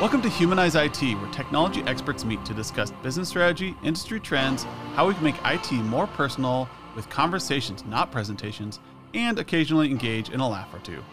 [0.00, 4.62] Welcome to Humanize IT, where technology experts meet to discuss business strategy, industry trends,
[4.94, 8.80] how we can make IT more personal with conversations, not presentations,
[9.12, 11.04] and occasionally engage in a laugh or two.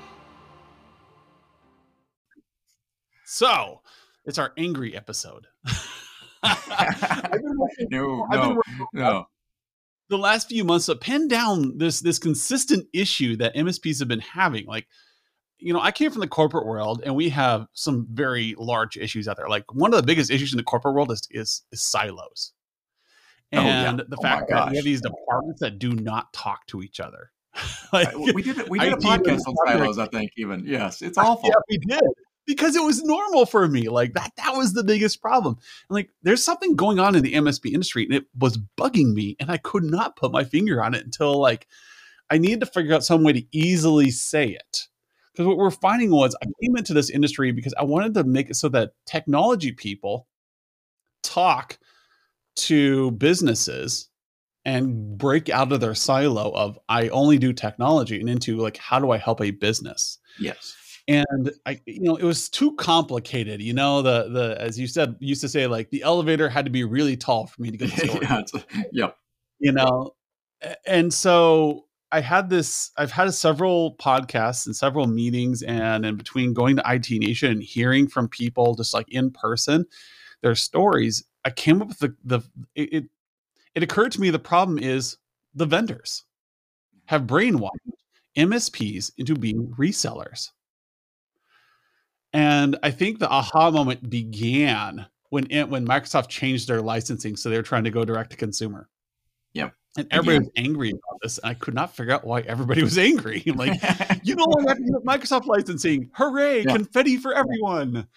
[3.26, 3.82] So,
[4.24, 5.48] it's our angry episode.
[7.92, 8.62] no, no,
[8.94, 9.28] no.
[10.08, 14.22] The last few months to pin down this this consistent issue that MSPs have been
[14.22, 14.66] having.
[14.66, 14.88] Like,
[15.60, 19.28] you know, I came from the corporate world, and we have some very large issues
[19.28, 19.50] out there.
[19.50, 22.54] Like one of the biggest issues in the corporate world is is, is silos,
[23.52, 24.06] and oh, yeah.
[24.08, 27.32] the oh fact that we have these departments that do not talk to each other.
[27.94, 30.32] like, we did we did a podcast on silos, I think.
[30.38, 31.50] Even yes, it's awful.
[31.50, 32.04] Yeah, we did
[32.48, 33.90] because it was normal for me.
[33.90, 35.58] Like that, that was the biggest problem.
[35.90, 39.36] And like there's something going on in the MSP industry and it was bugging me
[39.40, 41.68] and I could not put my finger on it until like
[42.30, 44.88] I needed to figure out some way to easily say it.
[45.38, 48.50] Because what we're finding was I came into this industry because I wanted to make
[48.50, 50.28] it so that technology people
[51.22, 51.78] talk
[52.56, 54.10] to businesses
[54.66, 59.00] and break out of their silo of I only do technology and into like how
[59.00, 60.18] do I help a business?
[60.40, 60.76] Yes
[61.08, 63.62] and I, you know, it was too complicated.
[63.62, 66.72] You know, the the as you said, used to say like the elevator had to
[66.72, 68.28] be really tall for me to get the story.
[68.30, 68.42] yeah,
[68.92, 69.18] yep.
[69.60, 70.16] You know,
[70.86, 72.92] and so I had this.
[72.98, 77.64] I've had several podcasts and several meetings, and in between going to IT Nation and
[77.64, 79.86] hearing from people just like in person,
[80.42, 82.42] their stories, I came up with the the
[82.76, 83.06] it.
[83.76, 85.18] It occurred to me the problem is
[85.54, 86.24] the vendors
[87.06, 87.70] have brainwashed
[88.36, 90.50] MSPs into being resellers
[92.34, 97.50] and I think the aha moment began when it, when Microsoft changed their licensing, so
[97.50, 98.90] they were trying to go direct to consumer.
[99.54, 99.74] Yep.
[99.98, 101.40] And everybody was angry about this.
[101.40, 103.44] And I could not figure out why everybody was angry.
[103.56, 103.74] like,
[104.24, 104.46] you know,
[105.06, 106.72] Microsoft licensing, hooray, yeah.
[106.72, 108.08] confetti for everyone.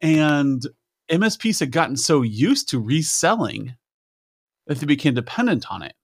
[0.00, 0.62] And
[1.10, 3.74] MSPs had gotten so used to reselling
[4.66, 5.94] that they became dependent on it.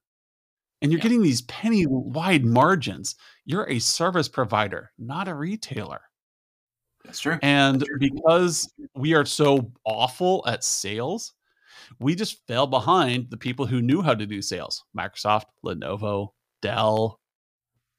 [0.83, 1.03] And you're yeah.
[1.05, 3.15] getting these penny wide margins.
[3.45, 6.01] You're a service provider, not a retailer.
[7.05, 7.39] That's true.
[7.43, 7.99] And That's true.
[8.01, 11.33] because we are so awful at sales,
[11.99, 14.85] we just fell behind the people who knew how to do sales.
[14.97, 16.31] Microsoft, Lenovo,
[16.63, 17.21] Dell,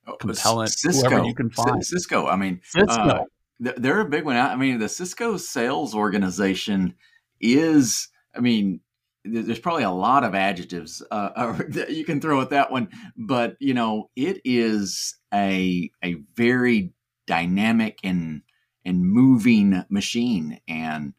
[0.08, 1.86] oh, Compellent, Cisco, whoever you can find.
[1.86, 2.28] Cisco.
[2.28, 2.92] I mean, Cisco.
[2.92, 3.24] Uh,
[3.60, 4.36] they're a big one.
[4.36, 6.94] I mean, the Cisco sales organization
[7.42, 8.82] is, I mean,
[9.26, 13.56] there's probably a lot of adjectives uh, that you can throw at that one, but
[13.60, 16.94] you know, it is a a very
[17.26, 18.42] dynamic and
[18.86, 20.60] and moving machine.
[20.68, 21.14] And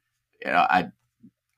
[0.45, 0.89] you know, I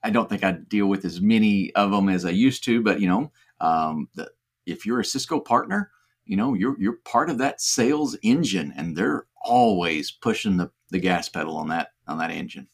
[0.02, 3.00] I don't think I deal with as many of them as I used to, but
[3.00, 4.30] you know, um, the,
[4.66, 5.90] if you're a Cisco partner,
[6.24, 10.98] you know you're you're part of that sales engine, and they're always pushing the, the
[10.98, 12.68] gas pedal on that on that engine.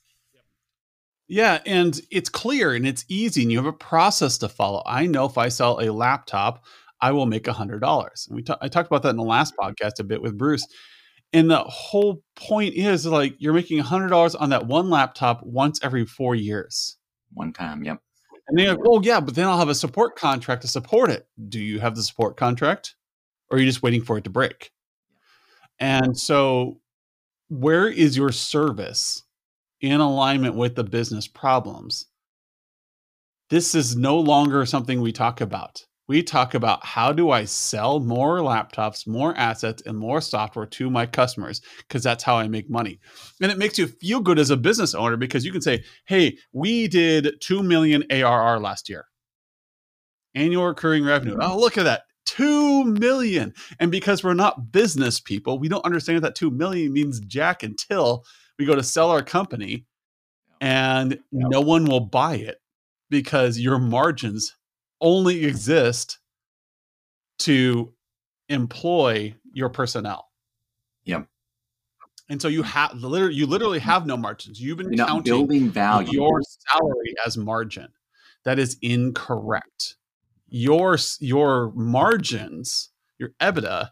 [1.28, 4.82] Yeah, and it's clear and it's easy, and you have a process to follow.
[4.86, 6.64] I know if I sell a laptop,
[7.00, 8.26] I will make a hundred dollars.
[8.28, 10.66] And we t- I talked about that in the last podcast a bit with Bruce.
[11.32, 15.80] And the whole point is like you're making a $100 on that one laptop once
[15.82, 16.95] every four years.
[17.32, 18.00] One time, yep.
[18.48, 21.26] And they're like, oh, yeah, but then I'll have a support contract to support it.
[21.48, 22.94] Do you have the support contract?
[23.50, 24.70] Or are you just waiting for it to break?
[25.78, 26.80] And so,
[27.48, 29.24] where is your service
[29.80, 32.06] in alignment with the business problems?
[33.50, 38.00] This is no longer something we talk about we talk about how do I sell
[38.00, 42.70] more laptops, more assets, and more software to my customers because that's how I make
[42.70, 43.00] money.
[43.40, 46.38] And it makes you feel good as a business owner because you can say, hey,
[46.52, 49.06] we did 2 million ARR last year.
[50.34, 51.34] Annual recurring revenue.
[51.34, 51.52] Mm-hmm.
[51.52, 52.02] Oh, look at that.
[52.26, 53.54] 2 million.
[53.80, 58.24] And because we're not business people, we don't understand that 2 million means jack until
[58.58, 59.86] we go to sell our company
[60.60, 62.58] and no one will buy it
[63.10, 64.56] because your margins
[65.06, 66.18] only exist
[67.38, 67.92] to
[68.48, 70.28] employ your personnel.
[71.04, 71.28] Yep.
[72.28, 74.60] And so you have literally you literally have no margins.
[74.60, 76.08] You've been You're counting building value.
[76.10, 77.86] your salary as margin.
[78.44, 79.94] That is incorrect.
[80.48, 83.90] Your your margins, your EBITDA,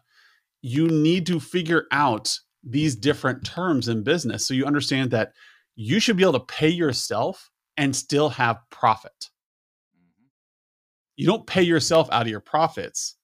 [0.61, 5.31] you need to figure out these different terms in business so you understand that
[5.75, 9.29] you should be able to pay yourself and still have profit
[11.15, 13.15] you don't pay yourself out of your profits.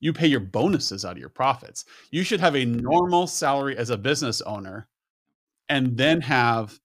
[0.00, 1.84] You pay your bonuses out of your profits.
[2.10, 4.88] You should have a normal salary as a business owner
[5.68, 6.78] and then have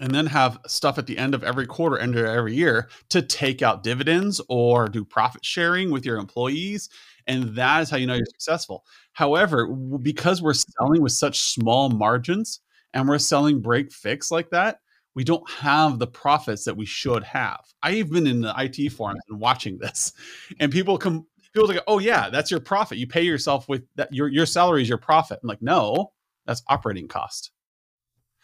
[0.00, 3.20] and then have stuff at the end of every quarter end of every year to
[3.20, 6.88] take out dividends or do profit sharing with your employees
[7.26, 8.84] and that is how you know you're successful.
[9.12, 12.60] However because we're selling with such small margins
[12.94, 14.78] and we're selling break fix like that
[15.18, 17.64] we don't have the profits that we should have.
[17.82, 20.12] I've been in the IT forums and watching this,
[20.60, 22.98] and people come, people like, oh yeah, that's your profit.
[22.98, 24.14] You pay yourself with that.
[24.14, 25.40] Your your salary is your profit.
[25.42, 26.12] I'm like, no,
[26.46, 27.50] that's operating cost,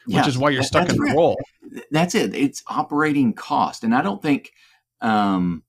[0.07, 1.15] which yeah, is why you're stuck in the right.
[1.15, 1.37] role.
[1.93, 2.35] That's it.
[2.35, 4.51] It's operating cost, and I don't think,
[5.01, 5.63] um,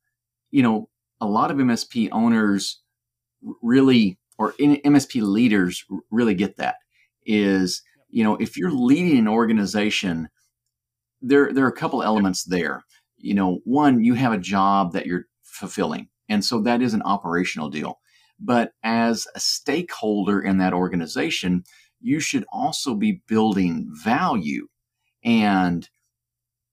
[0.49, 0.89] you know,
[1.21, 2.81] a lot of MSP owners
[3.61, 6.77] really or MSP leaders really get that
[7.27, 10.29] is you know if you're leading an organization
[11.21, 12.83] there there are a couple elements there.
[13.17, 17.03] You know one you have a job that you're fulfilling and so that is an
[17.03, 17.99] operational deal.
[18.39, 21.63] But as a stakeholder in that organization
[22.01, 24.67] you should also be building value.
[25.23, 25.89] And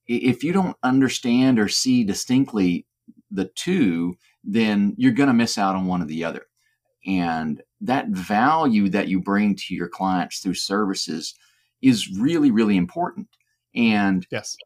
[0.07, 2.87] if you don't understand or see distinctly
[3.31, 4.15] the two
[4.45, 6.47] then you're going to miss out on one or the other.
[7.07, 11.35] And that value that you bring to your clients through services
[11.81, 13.29] is really, really important.
[13.75, 14.57] And yes,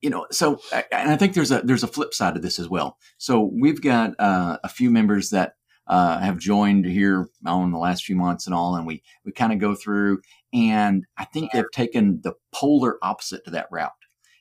[0.00, 0.60] you know, so
[0.92, 2.98] and I think there's a there's a flip side of this as well.
[3.18, 5.54] So we've got uh, a few members that
[5.86, 9.52] uh, have joined here in the last few months and all, and we we kind
[9.52, 10.20] of go through,
[10.52, 13.92] and I think they've taken the polar opposite to that route,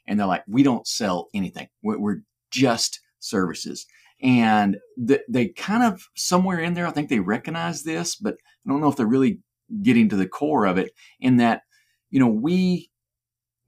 [0.08, 3.86] and they're like, we don't sell anything, we're, we're just services.
[4.22, 8.70] And th- they kind of somewhere in there i think they recognize this but i
[8.70, 9.40] don't know if they're really
[9.82, 10.92] getting to the core of it
[11.22, 11.62] in that
[12.10, 12.89] you know we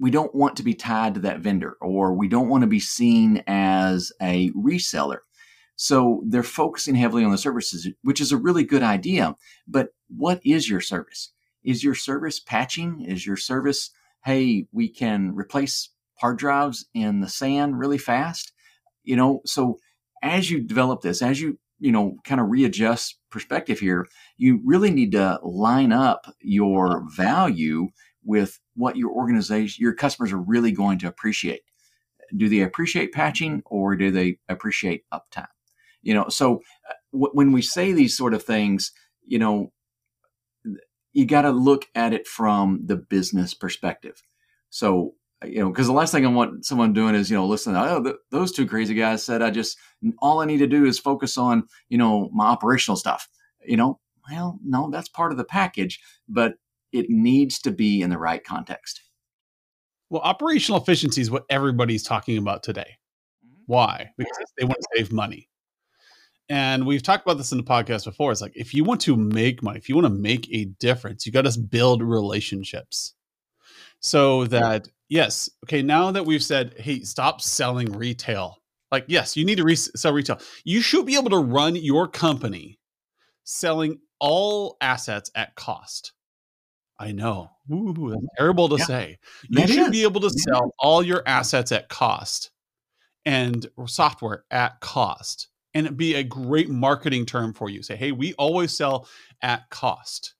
[0.01, 2.80] we don't want to be tied to that vendor or we don't want to be
[2.80, 5.19] seen as a reseller.
[5.75, 9.36] So they're focusing heavily on the services which is a really good idea
[9.68, 11.31] but what is your service?
[11.63, 13.06] Is your service patching?
[13.07, 13.92] Is your service
[14.25, 18.51] hey we can replace hard drives in the sand really fast?
[19.04, 19.77] You know so
[20.24, 24.07] as you develop this, as you you know kind of readjust perspective here,
[24.38, 27.89] you really need to line up your value
[28.23, 31.62] with what your organization, your customers are really going to appreciate.
[32.35, 35.47] Do they appreciate patching or do they appreciate uptime?
[36.01, 38.91] You know, so uh, w- when we say these sort of things,
[39.25, 39.71] you know,
[41.13, 44.23] you got to look at it from the business perspective.
[44.69, 45.13] So
[45.45, 48.03] you know, because the last thing I want someone doing is, you know, listen, oh,
[48.03, 49.77] th- those two crazy guys said I just,
[50.19, 53.27] all I need to do is focus on, you know, my operational stuff.
[53.65, 56.56] You know, well, no, that's part of the package, but
[56.92, 59.02] it needs to be in the right context.
[60.10, 62.98] Well, operational efficiency is what everybody's talking about today.
[63.46, 63.64] Mm-hmm.
[63.68, 64.12] Why?
[64.18, 65.48] Because they want to save money.
[66.50, 68.32] And we've talked about this in the podcast before.
[68.32, 71.26] It's like if you want to make money, if you want to make a difference,
[71.26, 73.14] you got to build relationships
[74.02, 78.58] so that yes, okay, now that we've said, hey, stop selling retail.
[78.92, 80.40] Like, yes, you need to re- sell retail.
[80.66, 82.80] You should be able to run your company
[83.44, 86.14] selling all assets at cost.
[87.01, 87.50] I know.
[87.74, 89.18] Ooh, that's terrible to yeah, say.
[89.50, 89.89] You should is.
[89.89, 92.51] be able to sell all your assets at cost
[93.25, 95.48] and software at cost.
[95.74, 97.81] And it be a great marketing term for you.
[97.81, 99.07] Say, hey, we always sell
[99.42, 100.36] at cost.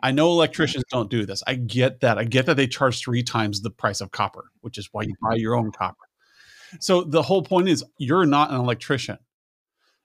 [0.00, 1.44] I know electricians don't do this.
[1.46, 2.18] I get that.
[2.18, 5.14] I get that they charge three times the price of copper, which is why you
[5.22, 6.08] buy your own copper.
[6.80, 9.18] So the whole point is you're not an electrician.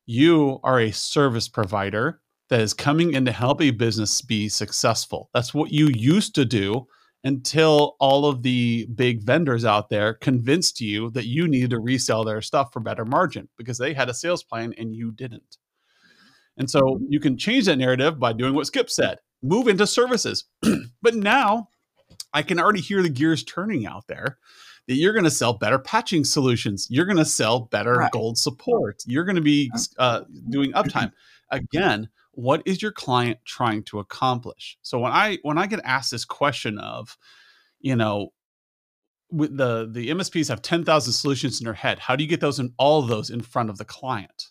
[0.06, 5.30] You are a service provider that is coming in to help a business be successful.
[5.34, 6.88] That's what you used to do
[7.24, 12.24] until all of the big vendors out there convinced you that you needed to resell
[12.24, 15.58] their stuff for better margin because they had a sales plan and you didn't.
[16.58, 20.46] And so you can change that narrative by doing what Skip said move into services.
[21.02, 21.70] but now
[22.34, 24.38] I can already hear the gears turning out there
[24.88, 26.88] that you're going to sell better patching solutions.
[26.90, 28.12] You're going to sell better right.
[28.12, 29.04] gold support.
[29.06, 31.12] You're going to be uh, doing uptime.
[31.52, 34.78] Again, what is your client trying to accomplish?
[34.82, 37.18] So when I when I get asked this question of,
[37.80, 38.32] you know,
[39.32, 42.00] with the the MSPs have 10,000 solutions in their head.
[42.00, 44.48] How do you get those in all of those in front of the client?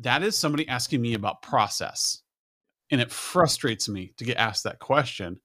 [0.00, 2.22] That is somebody asking me about process.
[2.90, 5.40] And it frustrates me to get asked that question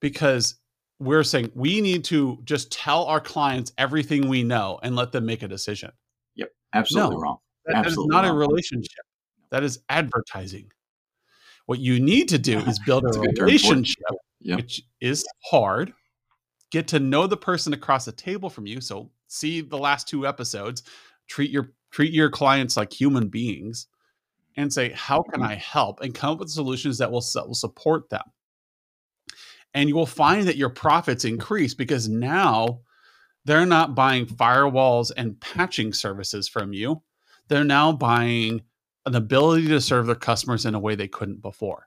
[0.00, 0.56] because
[0.98, 5.24] we're saying we need to just tell our clients everything we know and let them
[5.24, 5.90] make a decision.
[6.36, 6.50] Yep.
[6.74, 7.38] Absolutely no, wrong.
[7.66, 8.36] That, absolutely that is not wrong.
[8.36, 9.04] a relationship.
[9.50, 10.70] That is advertising.
[11.70, 14.02] What you need to do is build a, a relationship,
[14.40, 14.56] yep.
[14.56, 15.92] which is hard.
[16.72, 18.80] Get to know the person across the table from you.
[18.80, 20.82] So see the last two episodes.
[21.28, 23.86] Treat your treat your clients like human beings
[24.56, 25.52] and say, how can mm-hmm.
[25.52, 26.00] I help?
[26.00, 28.24] And come up with solutions that will, will support them.
[29.72, 32.80] And you will find that your profits increase because now
[33.44, 37.00] they're not buying firewalls and patching services from you.
[37.46, 38.62] They're now buying
[39.10, 41.86] an ability to serve their customers in a way they couldn't before.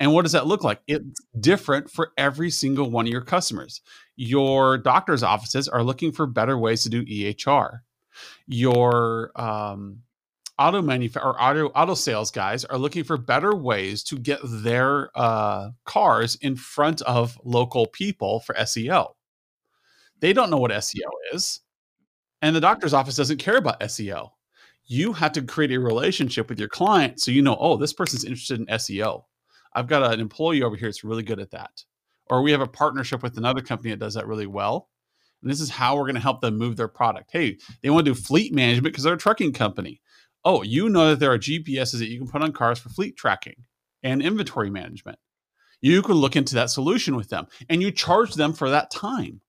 [0.00, 0.80] And what does that look like?
[0.86, 3.80] It's different for every single one of your customers.
[4.16, 7.80] Your doctor's offices are looking for better ways to do EHR.
[8.48, 10.00] Your um,
[10.58, 15.10] auto manufacturer or auto auto sales guys are looking for better ways to get their
[15.14, 19.12] uh, cars in front of local people for SEO.
[20.20, 21.60] They don't know what SEO is,
[22.42, 24.30] and the doctor's office doesn't care about SEO.
[24.88, 28.24] You have to create a relationship with your client so you know, oh, this person's
[28.24, 29.24] interested in SEO.
[29.74, 31.84] I've got an employee over here that's really good at that.
[32.26, 34.88] Or we have a partnership with another company that does that really well.
[35.42, 37.30] And this is how we're going to help them move their product.
[37.32, 40.00] Hey, they want to do fleet management because they're a trucking company
[40.44, 43.16] oh, you know that there are GPSs that you can put on cars for fleet
[43.16, 43.64] tracking
[44.02, 45.18] and inventory management.
[45.80, 49.40] You can look into that solution with them and you charge them for that time.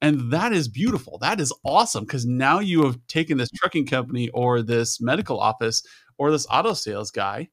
[0.00, 1.18] And that is beautiful.
[1.18, 5.82] That is awesome because now you have taken this trucking company or this medical office
[6.18, 7.48] or this auto sales guy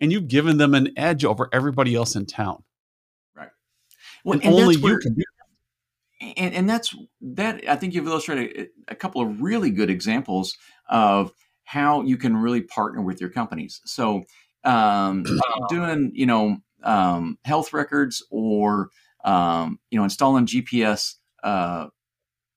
[0.00, 2.64] and you've given them an edge over everybody else in town.
[3.36, 3.50] Right.
[4.24, 5.22] Well, and, and only you can do
[6.36, 10.56] and, and that's that i think you've illustrated a couple of really good examples
[10.88, 11.32] of
[11.64, 13.80] how you can really partner with your companies.
[13.84, 14.24] So,
[14.64, 15.24] um,
[15.68, 18.90] doing you know um, health records or
[19.24, 21.86] um, you know installing GPS uh,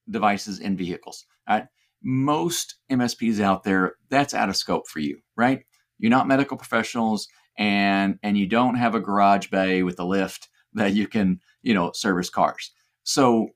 [0.10, 1.26] devices in vehicles.
[1.48, 1.66] Right?
[2.02, 5.62] Most MSPs out there, that's out of scope for you, right?
[6.00, 7.28] You're not medical professionals,
[7.58, 11.74] and and you don't have a garage bay with a lift that you can you
[11.74, 12.72] know service cars.
[13.04, 13.50] So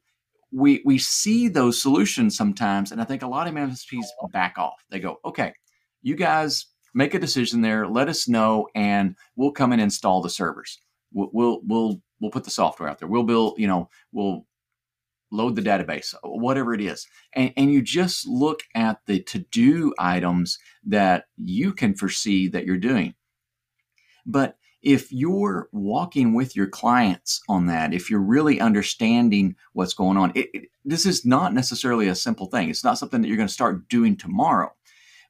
[0.52, 4.84] we we see those solutions sometimes, and I think a lot of MSPs back off.
[4.90, 5.54] They go, okay,
[6.02, 7.88] you guys make a decision there.
[7.88, 10.80] Let us know, and we'll come and install the servers.
[11.14, 13.08] We'll we'll we'll, we'll put the software out there.
[13.08, 14.46] We'll build, you know, we'll
[15.32, 19.94] load the database, whatever it is, and, and you just look at the to do
[19.98, 23.14] items that you can foresee that you're doing.
[24.26, 30.18] But if you're walking with your clients on that, if you're really understanding what's going
[30.18, 32.70] on, it, it, this is not necessarily a simple thing.
[32.70, 34.72] It's not something that you're going to start doing tomorrow.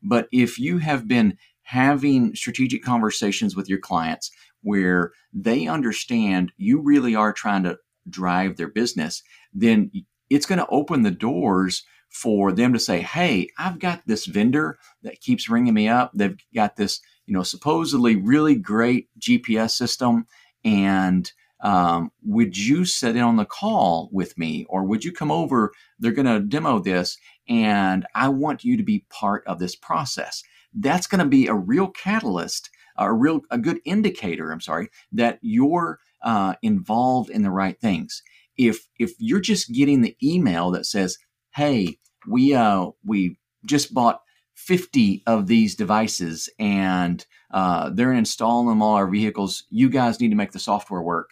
[0.01, 4.31] But if you have been having strategic conversations with your clients
[4.62, 7.77] where they understand you really are trying to
[8.10, 9.91] drive their business, then
[10.29, 14.77] it's going to open the doors for them to say, Hey, I've got this vendor
[15.03, 16.12] that keeps ringing me up.
[16.13, 17.00] They've got this
[17.31, 20.27] you know, supposedly really great GPS system.
[20.65, 21.31] And
[21.63, 25.72] um, would you sit in on the call with me or would you come over?
[25.98, 27.17] They're going to demo this
[27.48, 30.43] and I want you to be part of this process.
[30.74, 35.39] That's going to be a real catalyst, a real, a good indicator, I'm sorry, that
[35.41, 38.22] you're uh, involved in the right things.
[38.58, 41.18] If, if you're just getting the email that says,
[41.56, 41.98] Hey,
[42.28, 44.22] we, uh, we just bought
[44.56, 49.66] 50 of these devices and uh, they're installing them all our vehicles.
[49.70, 51.30] You guys need to make the software work.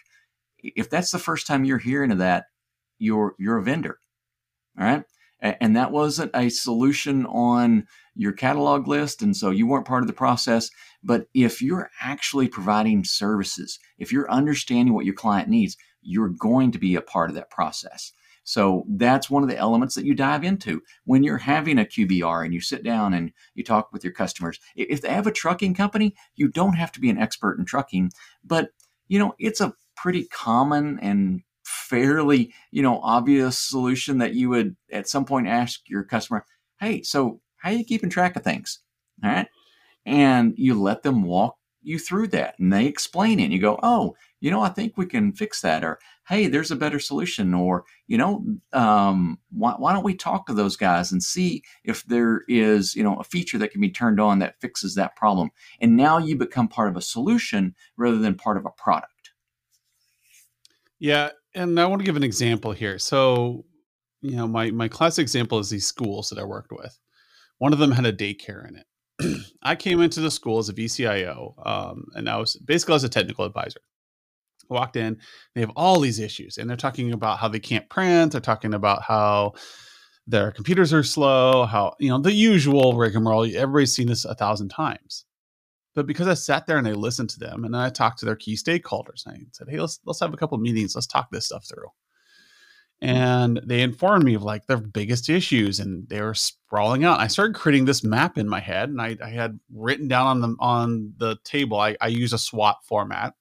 [0.63, 2.46] If that's the first time you're hearing of that,
[2.98, 3.98] you're you're a vendor,
[4.77, 5.03] all right.
[5.41, 10.08] And that wasn't a solution on your catalog list, and so you weren't part of
[10.08, 10.69] the process.
[11.01, 16.72] But if you're actually providing services, if you're understanding what your client needs, you're going
[16.74, 18.12] to be a part of that process.
[18.43, 22.43] So that's one of the elements that you dive into when you're having a QBR
[22.43, 24.60] and you sit down and you talk with your customers.
[24.75, 28.12] If they have a trucking company, you don't have to be an expert in trucking,
[28.43, 28.69] but
[29.08, 31.41] you know, it's a pretty common and
[31.89, 36.46] fairly, you know, obvious solution that you would at some point ask your customer,
[36.79, 38.79] "Hey, so how are you keeping track of things?"
[39.24, 39.48] All right?
[40.05, 43.79] And you let them walk you through that and they explain it and you go,
[43.84, 47.53] "Oh, you know, I think we can fix that," or hey, there's a better solution,
[47.53, 52.05] or you know, um, why, why don't we talk to those guys and see if
[52.05, 55.50] there is you know a feature that can be turned on that fixes that problem,
[55.81, 59.31] and now you become part of a solution rather than part of a product.
[61.00, 63.00] Yeah, and I want to give an example here.
[63.00, 63.65] So,
[64.22, 66.98] you know, my my classic example is these schools that I worked with.
[67.58, 69.46] One of them had a daycare in it.
[69.63, 73.10] I came into the school as a VCIO, um, and I was basically as a
[73.10, 73.82] technical advisor
[74.70, 75.18] walked in,
[75.56, 78.32] they have all these issues, and they're talking about how they can't print.
[78.32, 79.53] They're talking about how
[80.27, 83.46] their computers are slow, how you know the usual rigmarole.
[83.46, 85.25] Everybody's seen this a thousand times.
[85.96, 88.25] But because I sat there and I listened to them, and then I talked to
[88.25, 90.96] their key stakeholders, and I said, "Hey, let's let's have a couple of meetings.
[90.96, 91.88] Let's talk this stuff through."
[93.03, 93.08] Mm.
[93.08, 97.19] And they informed me of like their biggest issues, and they were sprawling out.
[97.19, 100.41] I started creating this map in my head, and I, I had written down on
[100.41, 101.79] the on the table.
[101.79, 103.34] I, I use a SWOT format,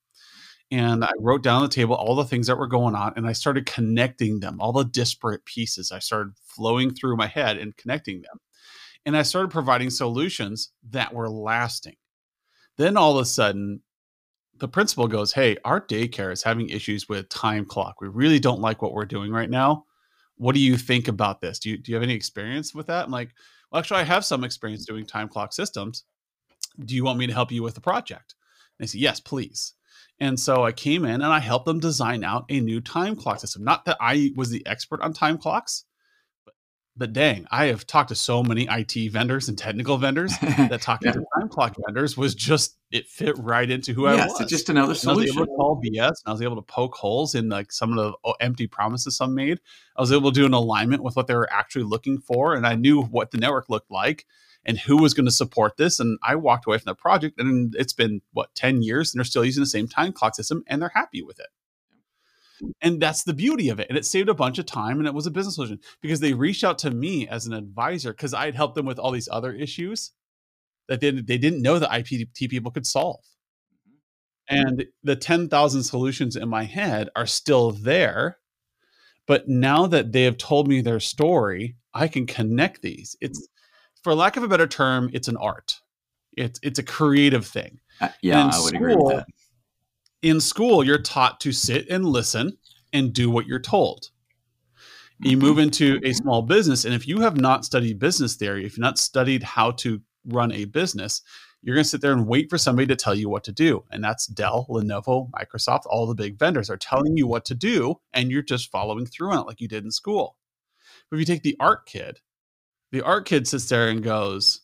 [0.71, 3.27] and I wrote down on the table all the things that were going on and
[3.27, 5.91] I started connecting them, all the disparate pieces.
[5.91, 8.39] I started flowing through my head and connecting them.
[9.05, 11.95] And I started providing solutions that were lasting.
[12.79, 13.81] Then all of a sudden,
[14.57, 17.99] the principal goes, Hey, our daycare is having issues with time clock.
[17.99, 19.83] We really don't like what we're doing right now.
[20.37, 21.59] What do you think about this?
[21.59, 23.03] Do you, do you have any experience with that?
[23.03, 23.31] I'm like,
[23.69, 26.05] Well, actually, I have some experience doing time clock systems.
[26.85, 28.35] Do you want me to help you with the project?
[28.79, 29.73] And they say, Yes, please.
[30.21, 33.41] And so I came in and I helped them design out a new time clock
[33.41, 33.65] system.
[33.65, 35.83] Not that I was the expert on time clocks,
[36.99, 41.07] but dang, I have talked to so many IT vendors and technical vendors that talking
[41.07, 41.13] yeah.
[41.13, 44.41] to time clock vendors was just it fit right into who yes, I was.
[44.41, 45.21] It's just another solution.
[45.21, 47.71] I was able to call BS and I was able to poke holes in like
[47.71, 49.61] some of the oh, empty promises some made.
[49.95, 52.67] I was able to do an alignment with what they were actually looking for, and
[52.67, 54.25] I knew what the network looked like
[54.65, 56.01] and who was going to support this.
[56.01, 59.25] And I walked away from the project, and it's been what ten years, and they're
[59.25, 61.47] still using the same time clock system, and they're happy with it.
[62.81, 63.87] And that's the beauty of it.
[63.89, 66.33] And it saved a bunch of time and it was a business solution because they
[66.33, 69.29] reached out to me as an advisor because I had helped them with all these
[69.31, 70.11] other issues
[70.87, 73.23] that they, they didn't know that IPT people could solve.
[74.49, 78.37] And the 10,000 solutions in my head are still there.
[79.27, 83.15] But now that they have told me their story, I can connect these.
[83.21, 83.47] It's,
[84.03, 85.75] for lack of a better term, it's an art.
[86.35, 87.79] It's it's a creative thing.
[87.99, 89.25] Uh, yeah, I would school, agree with that
[90.21, 92.57] in school, you're taught to sit and listen
[92.93, 94.09] and do what you're told.
[95.21, 95.63] You move mm-hmm.
[95.63, 98.97] into a small business, and if you have not studied business theory, if you've not
[98.97, 101.21] studied how to run a business,
[101.61, 103.83] you're going to sit there and wait for somebody to tell you what to do.
[103.91, 107.95] And that's Dell, Lenovo, Microsoft, all the big vendors are telling you what to do,
[108.13, 110.37] and you're just following through on it like you did in school.
[111.09, 112.19] But if you take the art kid,
[112.91, 114.61] the art kid sits there and goes,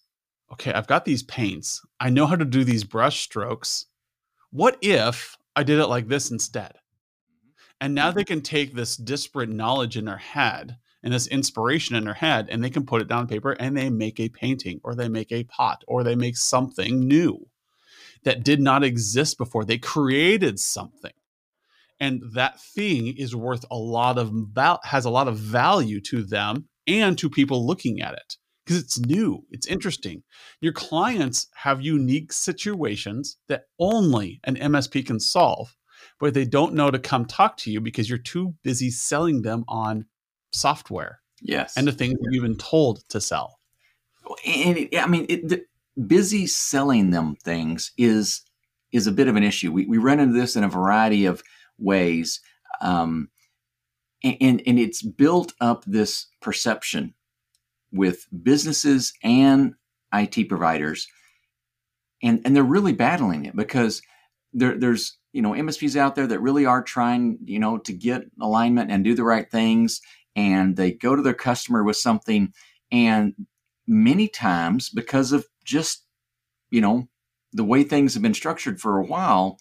[0.53, 1.81] Okay, I've got these paints.
[1.99, 3.87] I know how to do these brush strokes.
[4.51, 6.73] What if I did it like this instead.
[6.73, 7.49] Mm-hmm.
[7.81, 12.03] And now they can take this disparate knowledge in their head and this inspiration in
[12.03, 14.81] their head and they can put it down on paper and they make a painting
[14.83, 17.47] or they make a pot or they make something new
[18.23, 19.63] that did not exist before.
[19.63, 21.13] They created something.
[21.99, 26.23] And that thing is worth a lot of val- has a lot of value to
[26.23, 30.23] them and to people looking at it because it's new, it's interesting.
[30.59, 35.75] Your clients have unique situations that only an MSP can solve,
[36.19, 39.65] but they don't know to come talk to you because you're too busy selling them
[39.67, 40.05] on
[40.51, 41.19] software.
[41.41, 41.77] Yes.
[41.77, 43.59] And the things you've been told to sell.
[44.45, 45.65] And it, I mean, it, the,
[46.07, 48.41] busy selling them things is
[48.91, 49.71] is a bit of an issue.
[49.71, 51.43] We, we run into this in a variety of
[51.77, 52.39] ways.
[52.81, 53.29] Um,
[54.23, 57.13] and, and it's built up this perception
[57.95, 59.73] with businesses and
[60.13, 61.07] IT providers,
[62.21, 64.01] and and they're really battling it because
[64.53, 68.23] there, there's you know MSPs out there that really are trying you know to get
[68.41, 70.01] alignment and do the right things,
[70.35, 72.53] and they go to their customer with something,
[72.91, 73.33] and
[73.87, 76.05] many times because of just
[76.69, 77.07] you know
[77.53, 79.57] the way things have been structured for a while,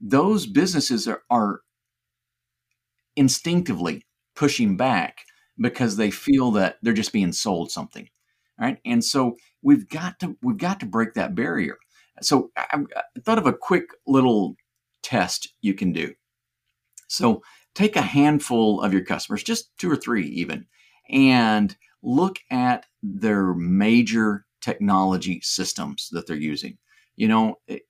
[0.00, 1.60] those businesses are, are
[3.16, 4.04] instinctively
[4.36, 5.24] pushing back
[5.60, 8.08] because they feel that they're just being sold something
[8.60, 8.78] right?
[8.84, 11.78] And so we've got to we've got to break that barrier.
[12.20, 14.54] So I, I thought of a quick little
[15.02, 16.12] test you can do.
[17.08, 17.42] So
[17.74, 20.66] take a handful of your customers just two or three even
[21.08, 26.76] and look at their major technology systems that they're using.
[27.16, 27.82] You know it,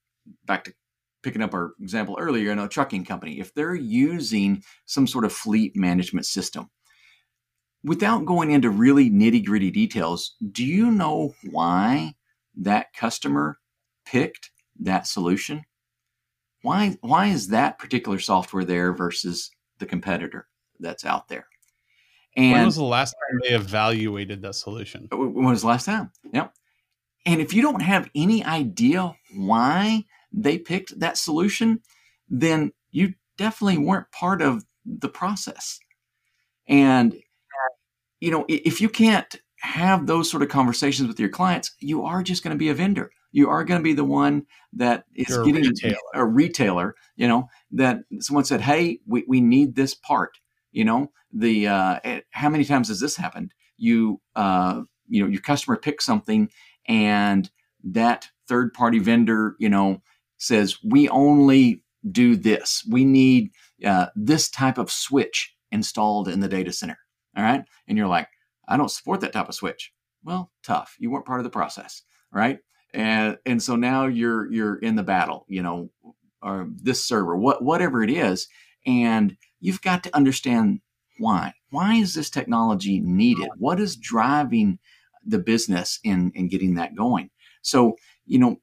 [0.46, 0.74] back to
[1.22, 3.40] picking up our example earlier in a trucking company.
[3.40, 6.70] If they're using some sort of fleet management system
[7.84, 12.14] without going into really nitty gritty details, do you know why
[12.56, 13.58] that customer
[14.04, 15.64] picked that solution?
[16.62, 20.46] Why, why is that particular software there versus the competitor
[20.78, 21.46] that's out there?
[22.36, 25.08] And when was the last time they evaluated that solution?
[25.10, 26.12] When was the last time?
[26.32, 26.54] Yep.
[27.26, 31.80] And if you don't have any idea why they picked that solution,
[32.28, 35.80] then you definitely weren't part of the process.
[36.68, 37.16] And
[38.20, 42.22] you know, if you can't have those sort of conversations with your clients, you are
[42.22, 43.10] just going to be a vendor.
[43.32, 45.96] You are going to be the one that is You're getting a retailer.
[46.14, 50.38] a retailer, you know, that someone said, Hey, we, we need this part,
[50.72, 53.52] you know, the, uh, eh, how many times has this happened?
[53.76, 56.50] You, uh, you know, your customer picks something
[56.86, 57.50] and
[57.84, 60.02] that third party vendor, you know,
[60.38, 62.84] says, we only do this.
[62.90, 63.50] We need
[63.84, 66.98] uh, this type of switch installed in the data center.
[67.36, 67.64] All right.
[67.88, 68.28] And you're like,
[68.68, 69.92] I don't support that type of switch.
[70.24, 70.96] Well, tough.
[70.98, 72.02] You weren't part of the process.
[72.32, 72.58] Right.
[72.92, 75.90] And and so now you're you're in the battle, you know,
[76.42, 78.48] or this server, what whatever it is.
[78.86, 80.80] And you've got to understand
[81.18, 81.52] why.
[81.70, 83.50] Why is this technology needed?
[83.58, 84.78] What is driving
[85.24, 87.30] the business in, in getting that going?
[87.62, 88.56] So, you know,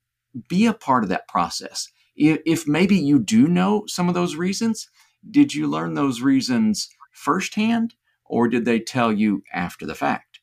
[0.49, 1.87] be a part of that process.
[2.15, 4.89] if, if maybe you do know some of those reasons,
[5.29, 7.93] did you learn those reasons firsthand
[8.29, 10.39] or did they tell you after the fact?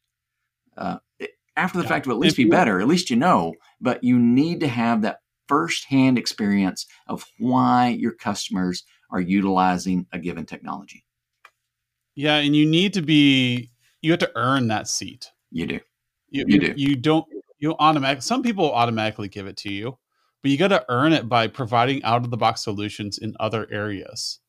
[0.76, 0.98] Uh,
[1.56, 1.88] after the yeah.
[1.88, 2.80] fact would at least be better.
[2.80, 5.18] At least you know, but you need to have that
[5.48, 11.04] firsthand experience of why your customers are utilizing a given technology.
[12.14, 13.70] Yeah, and you need to be
[14.02, 15.30] you have to earn that seat.
[15.50, 15.80] You do.
[16.30, 16.74] You, you do.
[16.76, 17.26] You don't
[17.58, 19.98] you automatic some people automatically give it to you,
[20.42, 23.66] but you got to earn it by providing out of the box solutions in other
[23.70, 24.40] areas.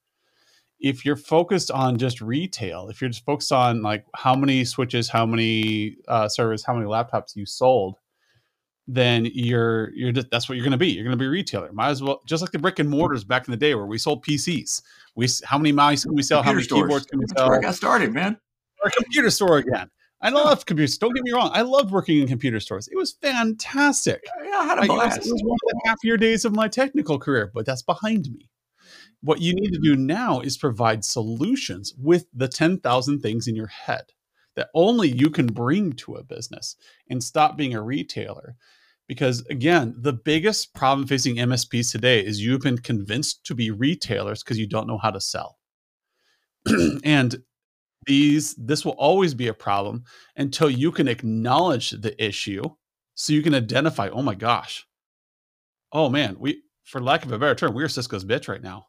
[0.85, 5.09] If you're focused on just retail, if you're just focused on like how many switches,
[5.09, 7.97] how many uh, servers, how many laptops you sold,
[8.87, 10.89] then you're you're just, that's what you're going to be.
[10.89, 11.71] You're going to be a retailer.
[11.73, 13.97] Might as well just like the brick and mortars back in the day where we
[13.97, 14.83] sold PCs.
[15.15, 16.43] We how many mice can we sell?
[16.43, 16.83] Computer how many stores.
[16.83, 17.35] keyboards can we sell?
[17.37, 18.37] That's where I got started, man.
[18.83, 19.89] Our computer store again.
[20.21, 20.97] I love computers.
[20.97, 21.51] Don't get me wrong.
[21.53, 22.87] I loved working in computer stores.
[22.87, 24.23] It was fantastic.
[24.43, 25.17] Yeah, I had a blast.
[25.17, 27.81] It was, it was one of the happier days of my technical career, but that's
[27.81, 28.49] behind me.
[29.25, 33.65] What you need to do now is provide solutions with the 10,000 things in your
[33.65, 34.03] head
[34.55, 36.75] that only you can bring to a business
[37.09, 38.55] and stop being a retailer.
[39.07, 44.43] Because again, the biggest problem facing MSPs today is you've been convinced to be retailers
[44.43, 45.57] because you don't know how to sell.
[47.03, 47.35] and
[48.05, 50.03] these this will always be a problem
[50.35, 52.63] until you can acknowledge the issue
[53.15, 54.85] so you can identify, oh my gosh.
[55.91, 58.85] Oh man, we for lack of a better term, we're Cisco's bitch right now.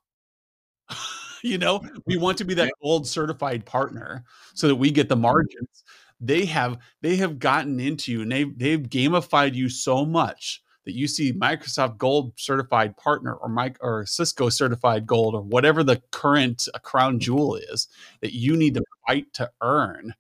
[1.43, 5.15] you know, we want to be that gold certified partner so that we get the
[5.15, 5.23] mm-hmm.
[5.23, 5.85] margins.
[6.21, 10.95] They have they have gotten into you and they've they've gamified you so much that
[10.95, 16.01] you see Microsoft Gold certified partner or Mike or Cisco certified Gold or whatever the
[16.13, 17.89] current uh, crown jewel is
[18.23, 20.15] that you need to fight to earn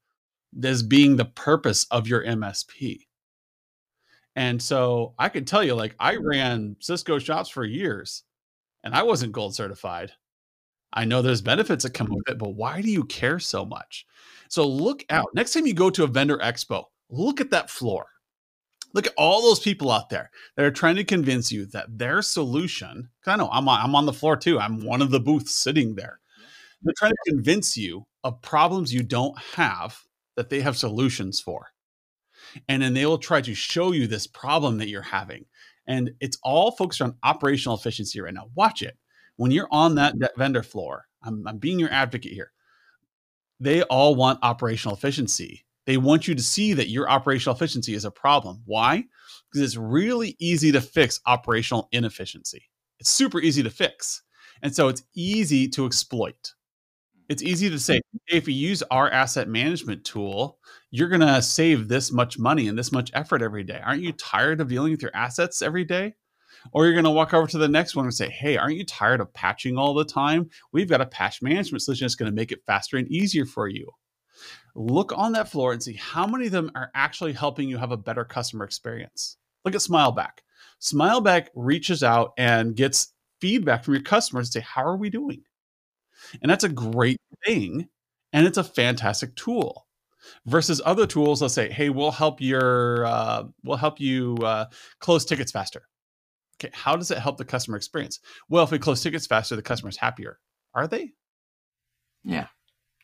[0.63, 3.07] as being the purpose of your MSP.
[4.35, 8.25] And so I can tell you, like I ran Cisco shops for years
[8.85, 10.13] and I wasn't gold certified.
[10.93, 14.07] I know there's benefits that come with it, but why do you care so much?
[14.49, 15.27] So look out.
[15.35, 18.07] Next time you go to a vendor expo, look at that floor
[18.97, 22.23] Look at all those people out there that are trying to convince you that their
[22.23, 24.59] solution, I know I'm on, I'm on the floor too.
[24.59, 26.19] I'm one of the booths sitting there.
[26.81, 29.99] They're trying to convince you of problems you don't have
[30.37, 31.67] that they have solutions for.
[32.71, 35.45] And then they will try to show you this problem that you're having.
[35.87, 38.49] And it's all focused on operational efficiency right now.
[38.55, 38.97] Watch it.
[39.37, 42.53] When you're on that, vendor floor, I'm, I'm being your advocate here.
[43.61, 48.05] They all want operational efficiency they want you to see that your operational efficiency is
[48.05, 48.61] a problem.
[48.67, 49.05] Why?
[49.49, 52.65] Because it's really easy to fix operational inefficiency.
[52.99, 54.23] It's super easy to fix.
[54.63, 56.55] And so it's easy to exploit.
[57.29, 58.19] It's easy to say, mm-hmm.
[58.27, 60.59] hey, if you use our asset management tool,
[60.91, 63.81] you're going to save this much money and this much effort every day.
[63.85, 66.15] Aren't you tired of dealing with your assets every day?
[66.73, 68.85] Or you're going to walk over to the next one and say, hey, aren't you
[68.85, 70.51] tired of patching all the time?
[70.73, 73.69] We've got a patch management solution that's going to make it faster and easier for
[73.69, 73.91] you
[74.77, 77.93] look on that floor and see how many of them are actually helping you have
[77.93, 79.39] a better customer experience.
[79.65, 80.41] Look at Smileback.
[80.81, 85.43] Smileback reaches out and gets feedback from your customers and say, How are we doing?
[86.43, 87.89] And that's a great thing.
[88.33, 89.87] And it's a fantastic tool
[90.45, 94.67] versus other tools that say, Hey, we'll help your, uh, we'll help you uh,
[95.01, 95.89] close tickets faster.
[96.59, 96.73] Okay.
[96.75, 98.21] How does it help the customer experience?
[98.49, 100.39] Well, if we close tickets faster, the customer's happier.
[100.75, 101.13] Are they?
[102.25, 102.47] Yeah.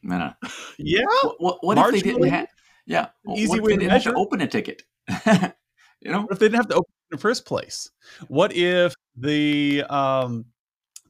[0.78, 1.04] Yeah.
[1.22, 2.48] What, what, what if they didn't have?
[2.86, 3.08] Yeah.
[3.36, 4.82] Easy way to have to open a ticket.
[5.26, 7.90] you know, what if they didn't have to open in the first place?
[8.28, 10.46] What if the um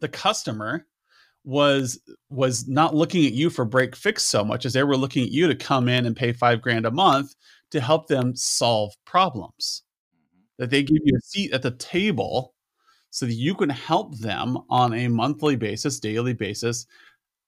[0.01, 0.87] the customer
[1.45, 5.25] was was not looking at you for break fix so much as they were looking
[5.25, 7.35] at you to come in and pay five grand a month
[7.71, 9.83] to help them solve problems.
[10.62, 12.55] That they give you a seat at the table
[13.11, 16.87] so that you can help them on a monthly basis, daily basis,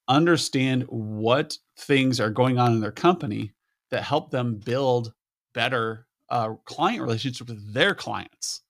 [0.08, 3.52] understand what things are going on in their company
[3.92, 5.12] that help them build
[5.52, 8.62] better uh, client relationships with their clients.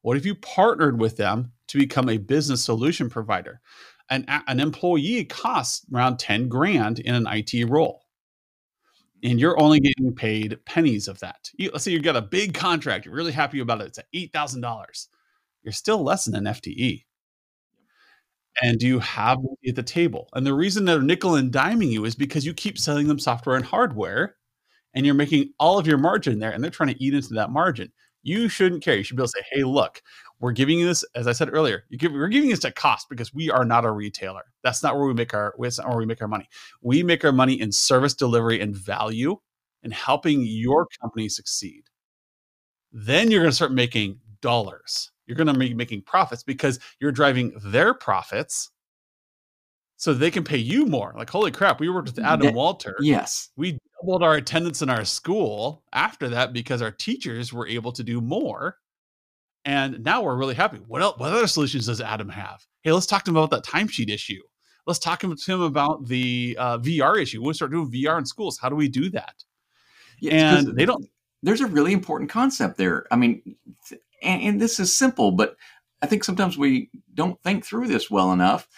[0.00, 3.60] What if you partnered with them to become a business solution provider?
[4.08, 8.03] An, an employee costs around 10 grand in an IT role.
[9.24, 11.50] And you're only getting paid pennies of that.
[11.56, 14.12] You, let's say you got a big contract, you're really happy about it, it's at
[14.14, 15.08] $8,000.
[15.62, 17.04] You're still less than an FTE
[18.62, 20.28] and you have at the table.
[20.34, 23.56] And the reason they're nickel and diming you is because you keep selling them software
[23.56, 24.36] and hardware
[24.94, 27.50] and you're making all of your margin there and they're trying to eat into that
[27.50, 27.92] margin.
[28.22, 28.96] You shouldn't care.
[28.96, 30.00] You should be able to say, hey, look,
[30.44, 33.32] we're giving you this, as I said earlier, give, we're giving this at cost because
[33.32, 34.42] we are not a retailer.
[34.62, 36.50] That's not where we make our that's not where we make our money.
[36.82, 39.38] We make our money in service delivery and value
[39.82, 41.84] and helping your company succeed.
[42.92, 47.10] Then you're going to start making dollars You're going to be making profits because you're
[47.10, 48.70] driving their profits
[49.96, 51.14] so they can pay you more.
[51.16, 52.96] Like, holy crap, we worked with Adam that, Walter.
[53.00, 53.48] Yes.
[53.56, 58.04] We doubled our attendance in our school after that because our teachers were able to
[58.04, 58.76] do more.
[59.64, 60.78] And now we're really happy.
[60.86, 62.66] What else, what other solutions does Adam have?
[62.82, 64.40] Hey, let's talk to him about that timesheet issue.
[64.86, 67.42] Let's talk to him about the uh, VR issue.
[67.42, 68.58] We'll start doing VR in schools.
[68.60, 69.34] How do we do that?
[70.20, 71.06] Yeah, and they don't.
[71.42, 73.06] There's a really important concept there.
[73.10, 73.56] I mean,
[74.22, 75.56] and, and this is simple, but
[76.02, 78.68] I think sometimes we don't think through this well enough.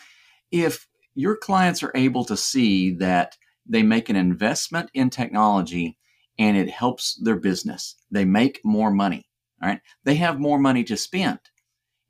[0.52, 5.96] If your clients are able to see that they make an investment in technology
[6.38, 9.25] and it helps their business, they make more money.
[9.62, 9.80] All right.
[10.04, 11.38] They have more money to spend.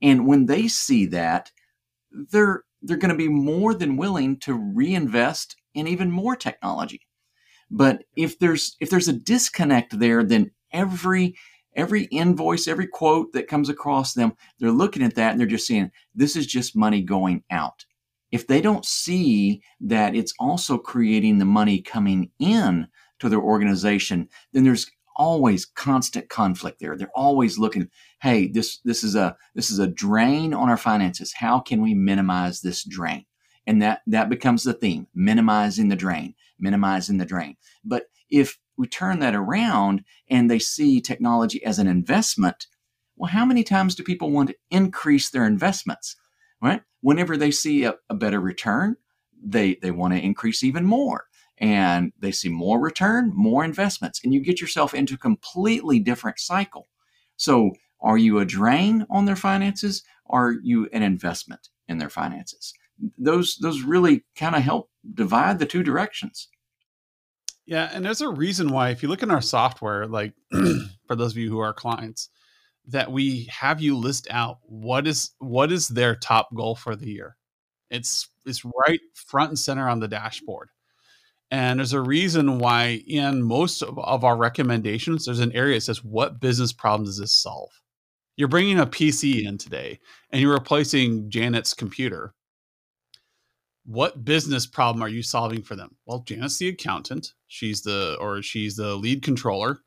[0.03, 1.51] And when they see that,
[2.11, 7.01] they're they're going to be more than willing to reinvest in even more technology.
[7.71, 11.37] But if there's if there's a disconnect there, then every
[11.75, 15.67] every invoice, every quote that comes across them, they're looking at that and they're just
[15.67, 17.85] saying, this is just money going out.
[18.33, 24.29] If they don't see that it's also creating the money coming in to their organization,
[24.53, 26.97] then there's always constant conflict there.
[26.97, 31.33] They're always looking, hey, this this is a this is a drain on our finances.
[31.35, 33.25] How can we minimize this drain?
[33.67, 37.57] And that that becomes the theme, minimizing the drain, minimizing the drain.
[37.85, 42.67] But if we turn that around and they see technology as an investment,
[43.17, 46.17] well, how many times do people want to increase their investments?
[46.63, 46.83] Right?
[47.01, 48.97] Whenever they see a, a better return,
[49.43, 51.25] they they want to increase even more
[51.59, 56.39] and they see more return, more investments, and you get yourself into a completely different
[56.39, 56.89] cycle.
[57.37, 60.03] So, are you a drain on their finances?
[60.29, 62.75] Are you an investment in their finances?
[63.19, 66.49] Those those really kind of help divide the two directions.
[67.67, 70.35] Yeah, and there's a reason why if you look in our software, like
[71.07, 72.29] for those of you who are clients,
[72.87, 77.11] that we have you list out what is what is their top goal for the
[77.11, 77.37] year.
[77.91, 80.71] It's it's right front and center on the dashboard.
[81.51, 85.83] And there's a reason why in most of, of our recommendations, there's an area that
[85.83, 87.71] says, what business problem does this solve?
[88.37, 92.35] You're bringing a PC in today and you're replacing Janet's computer.
[93.85, 95.97] What business problem are you solving for them?
[96.05, 97.33] Well, Janet's the accountant.
[97.47, 99.79] She's the, or she's the lead controller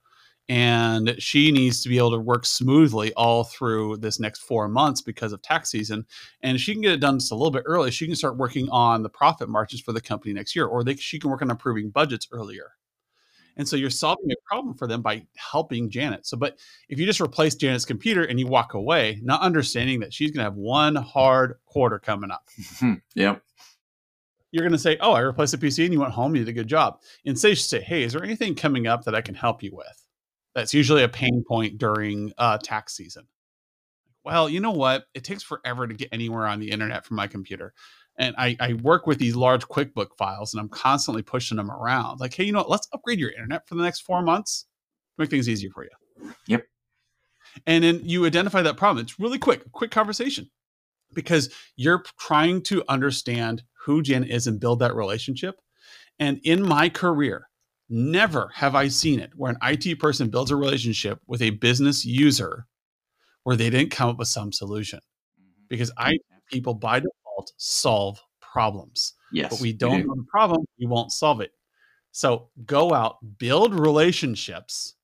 [0.49, 4.99] and she needs to be able to work smoothly all through this next four months
[4.99, 6.03] because of tax season.
[6.41, 8.67] And she can get it done just a little bit early, she can start working
[8.69, 11.51] on the profit margins for the company next year, or they, she can work on
[11.51, 12.71] improving budgets earlier.
[13.57, 16.25] And so you're solving a problem for them by helping Janet.
[16.25, 16.57] So, but
[16.87, 20.39] if you just replace Janet's computer and you walk away, not understanding that she's going
[20.39, 22.47] to have one hard quarter coming up.
[22.59, 22.93] Mm-hmm.
[23.15, 23.43] yep.
[24.51, 26.49] You're going to say, Oh, I replaced the PC and you went home, you did
[26.49, 27.01] a good job.
[27.25, 30.05] Instead, you say, Hey, is there anything coming up that I can help you with?
[30.55, 33.27] That's usually a pain point during uh, tax season.
[34.25, 35.05] Well, you know what?
[35.13, 37.73] It takes forever to get anywhere on the internet from my computer.
[38.17, 42.19] And I, I work with these large QuickBook files and I'm constantly pushing them around.
[42.19, 42.69] Like, hey, you know what?
[42.69, 44.65] Let's upgrade your internet for the next four months.
[45.15, 46.33] To make things easier for you.
[46.47, 46.65] Yep.
[47.65, 49.03] And then you identify that problem.
[49.03, 50.49] It's really quick, quick conversation
[51.13, 55.59] because you're trying to understand who Jen is and build that relationship.
[56.19, 57.48] And in my career,
[57.89, 62.05] Never have I seen it where an IT person builds a relationship with a business
[62.05, 62.67] user
[63.43, 64.99] where they didn't come up with some solution.
[65.41, 65.63] Mm-hmm.
[65.69, 66.21] Because IT
[66.51, 69.13] people by default solve problems.
[69.31, 69.51] Yes.
[69.51, 71.51] But we don't know the problem, we won't solve it.
[72.11, 74.95] So go out, build relationships,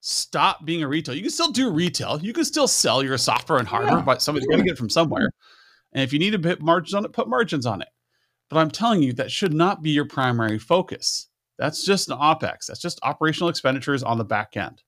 [0.00, 1.14] stop being a retail.
[1.14, 2.20] You can still do retail.
[2.20, 4.04] You can still sell your software and hardware, yeah.
[4.04, 5.30] but somebody's to get it from somewhere.
[5.92, 7.88] And if you need to put margins on it, put margins on it.
[8.50, 11.28] But I'm telling you, that should not be your primary focus.
[11.58, 12.66] That's just an OPEX.
[12.66, 14.82] That's just operational expenditures on the back end.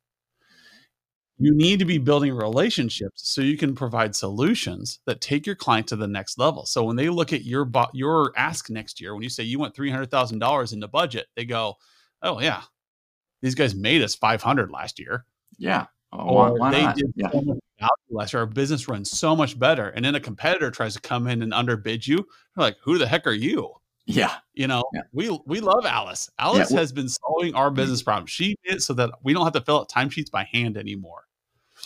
[1.39, 5.87] You need to be building relationships so you can provide solutions that take your client
[5.89, 6.65] to the next level.
[6.65, 9.75] So when they look at your your ask next year, when you say you want
[9.75, 11.75] three hundred thousand dollars in the budget, they go,
[12.23, 12.63] "Oh yeah,
[13.43, 15.27] these guys made us five hundred last year."
[15.59, 16.97] Yeah, oh, or why, why they not?
[16.97, 17.31] did yeah.
[17.31, 17.59] so much
[18.09, 18.41] last year.
[18.41, 21.53] Our business runs so much better, and then a competitor tries to come in and
[21.53, 22.17] underbid you.
[22.17, 22.27] You're
[22.57, 23.75] like, "Who the heck are you?"
[24.07, 24.35] Yeah.
[24.55, 25.03] You know, yeah.
[25.13, 26.31] we we love Alice.
[26.39, 26.79] Alice yeah.
[26.79, 28.27] has been solving our business problem.
[28.27, 31.25] She did so that we don't have to fill out timesheets by hand anymore.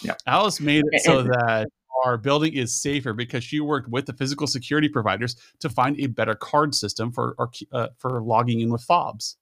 [0.03, 0.15] Yeah.
[0.27, 1.69] Alice made it so that
[2.05, 6.07] our building is safer because she worked with the physical security providers to find a
[6.07, 9.37] better card system for our, uh, for logging in with fobs.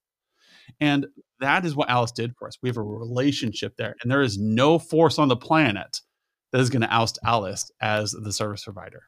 [0.80, 1.06] And
[1.40, 2.58] that is what Alice did for us.
[2.62, 6.00] We have a relationship there, and there is no force on the planet
[6.52, 9.04] that is going to oust Alice as the service provider.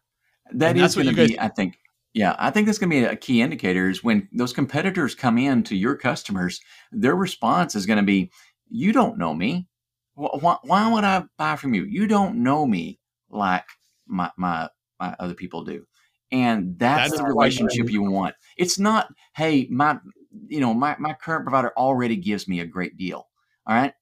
[0.52, 1.76] That is going to be, I think,
[2.14, 5.38] yeah, I think that's going to be a key indicator is when those competitors come
[5.38, 6.60] in to your customers,
[6.92, 8.30] their response is going to be,
[8.68, 9.68] "You don't know me.
[10.14, 11.84] Why, why would I buy from you?
[11.84, 12.98] You don't know me.
[13.30, 13.64] like
[14.06, 14.68] my my,
[14.98, 15.86] my other people do.
[16.32, 18.34] And that's, that's the relationship you want.
[18.56, 19.98] It's not, hey, my
[20.46, 23.28] you know, my, my current provider already gives me a great deal.
[23.66, 23.92] All right.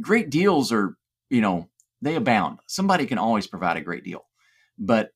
[0.00, 0.96] Great deals are,
[1.30, 1.68] you know,
[2.00, 2.60] they abound.
[2.66, 4.24] Somebody can always provide a great deal.
[4.78, 5.10] But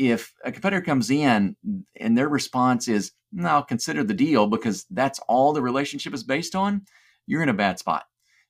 [0.00, 1.54] if a competitor comes in
[1.96, 6.24] and their response is, no, I'll consider the deal because that's all the relationship is
[6.24, 6.86] based on,
[7.26, 8.04] you're in a bad spot.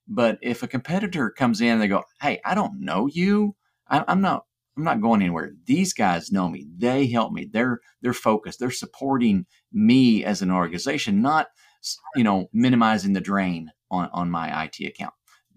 [0.06, 3.56] But if a competitor comes in and they go, hey, I don't know you,
[3.88, 4.44] I, I'm not
[4.76, 5.52] I'm not going anywhere.
[5.66, 6.68] These guys know me.
[6.78, 7.48] They help me.
[7.52, 8.60] They're they're focused.
[8.60, 11.48] They're supporting me as an organization, not
[12.14, 15.14] you know minimizing the drain on on my IT account.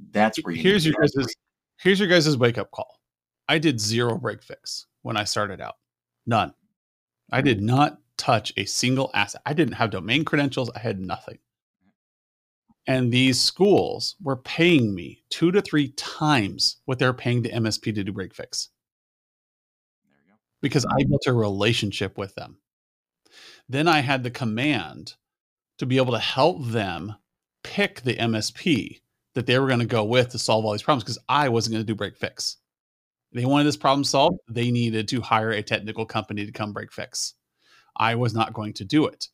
[0.09, 1.35] That's where you here's your guys'
[1.79, 2.99] here's your guys' wake up call.
[3.47, 5.75] I did zero break fix when I started out.
[6.25, 6.53] None.
[7.31, 9.41] I did not touch a single asset.
[9.45, 10.69] I didn't have domain credentials.
[10.75, 11.39] I had nothing.
[12.85, 17.95] And these schools were paying me two to three times what they're paying the MSP
[17.95, 18.69] to do break fix.
[20.61, 22.57] Because I built a relationship with them.
[23.69, 25.15] Then I had the command
[25.77, 27.15] to be able to help them
[27.63, 28.99] pick the MSP
[29.33, 31.73] that they were going to go with to solve all these problems because I wasn't
[31.73, 32.57] going to do break fix.
[33.33, 34.39] They wanted this problem solved.
[34.47, 37.33] They needed to hire a technical company to come break fix.
[37.95, 39.27] I was not going to do it.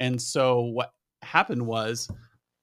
[0.00, 2.08] And so what happened was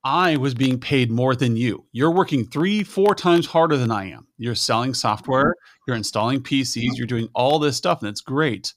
[0.04, 1.86] I was being paid more than you.
[1.92, 4.28] You're working three, four times harder than I am.
[4.38, 5.56] You're selling software,
[5.88, 6.94] you're installing PCs, mm-hmm.
[6.96, 8.74] you're doing all this stuff, and it's great.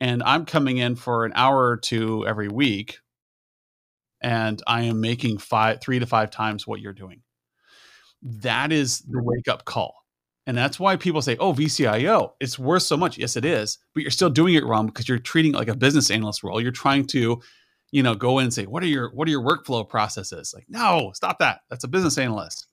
[0.00, 2.98] And I'm coming in for an hour or two every week,
[4.20, 7.22] and I am making five, three to five times what you're doing.
[8.22, 9.94] That is the wake up call.
[10.46, 13.18] And that's why people say, oh, VCIO, it's worth so much.
[13.18, 15.76] Yes, it is, but you're still doing it wrong because you're treating it like a
[15.76, 16.60] business analyst role.
[16.60, 17.40] You're trying to,
[17.90, 20.52] you know, go in and say, what are your what are your workflow processes?
[20.54, 21.60] Like, no, stop that.
[21.68, 22.66] That's a business analyst.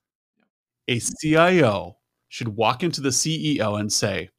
[0.87, 1.97] A CIO
[2.29, 4.29] should walk into the CEO and say,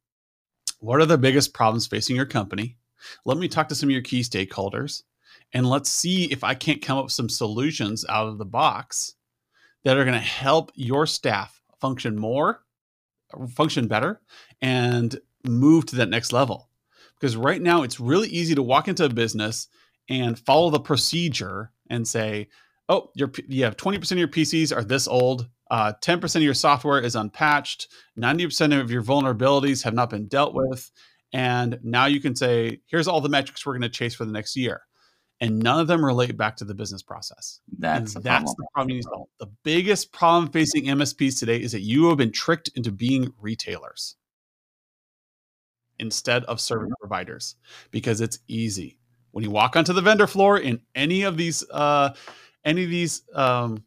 [0.79, 2.77] what are the biggest problems facing your company?
[3.25, 5.03] Let me talk to some of your key stakeholders
[5.53, 9.15] and let's see if I can't come up with some solutions out of the box
[9.85, 12.64] that are going to help your staff function more
[13.55, 14.21] function better
[14.63, 16.69] and move to that next level.
[17.19, 19.69] Because right now it's really easy to walk into a business
[20.09, 22.49] and follow the procedure and say,
[22.89, 26.55] oh, you you have 20% of your PCs are this old, uh, 10% of your
[26.55, 30.91] software is unpatched, 90% of your vulnerabilities have not been dealt with.
[31.33, 34.33] And now you can say, here's all the metrics we're going to chase for the
[34.33, 34.83] next year
[35.41, 37.61] and none of them relate back to the business process.
[37.79, 38.57] That's, the, that's problem.
[38.59, 39.29] the problem you solve.
[39.41, 44.17] The biggest problem facing MSPs today is that you have been tricked into being retailers
[45.99, 47.01] instead of service mm-hmm.
[47.01, 47.57] providers
[47.91, 48.99] because it's easy.
[49.33, 52.15] When you walk onto the vendor floor in any of these uh,
[52.65, 53.85] any of these um,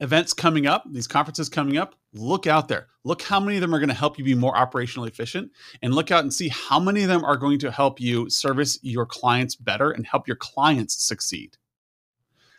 [0.00, 2.86] events coming up, these conferences coming up, look out there.
[3.04, 5.94] Look how many of them are going to help you be more operationally efficient and
[5.94, 9.04] look out and see how many of them are going to help you service your
[9.04, 11.56] clients better and help your clients succeed.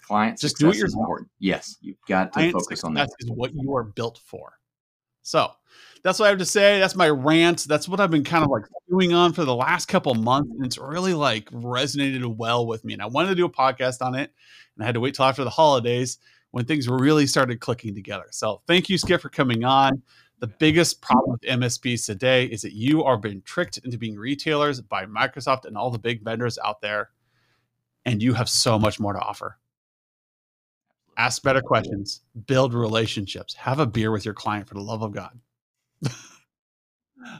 [0.03, 1.07] Client just do it yourself.
[1.39, 3.09] Yes, you've got to Client focus on that.
[3.09, 3.15] that.
[3.25, 4.59] Is what you are built for.
[5.23, 5.49] So
[6.03, 6.79] that's what I have to say.
[6.79, 7.65] That's my rant.
[7.67, 10.63] That's what I've been kind of like doing on for the last couple months, and
[10.63, 12.93] it's really like resonated well with me.
[12.93, 14.31] And I wanted to do a podcast on it,
[14.75, 16.19] and I had to wait till after the holidays
[16.51, 18.27] when things really started clicking together.
[18.29, 20.03] So thank you, Skip, for coming on.
[20.45, 24.79] The biggest problem with MSPs today is that you are being tricked into being retailers
[24.79, 27.09] by Microsoft and all the big vendors out there,
[28.05, 29.57] and you have so much more to offer.
[31.17, 35.13] Ask better questions, build relationships, have a beer with your client for the love of
[35.13, 35.39] God.
[36.05, 36.11] all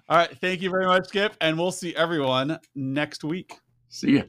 [0.10, 0.36] right.
[0.42, 1.36] Thank you very much, Skip.
[1.42, 3.60] And we'll see everyone next week.
[3.90, 4.24] See you.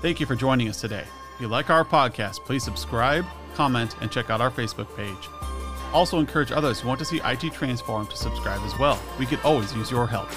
[0.00, 1.02] Thank you for joining us today.
[1.42, 3.26] If you like our podcast, please subscribe,
[3.56, 5.28] comment, and check out our Facebook page.
[5.92, 8.96] Also, encourage others who want to see IT transform to subscribe as well.
[9.18, 10.28] We could always use your help.